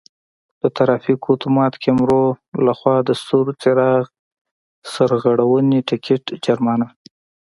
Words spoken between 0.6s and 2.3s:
د ترافیکو آتومات کیمرو